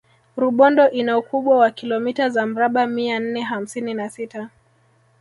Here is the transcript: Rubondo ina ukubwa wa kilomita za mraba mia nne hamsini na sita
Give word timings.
Rubondo 0.37 0.89
ina 0.89 1.17
ukubwa 1.17 1.57
wa 1.57 1.71
kilomita 1.71 2.29
za 2.29 2.45
mraba 2.45 2.87
mia 2.87 3.19
nne 3.19 3.41
hamsini 3.41 3.93
na 3.93 4.09
sita 4.09 4.49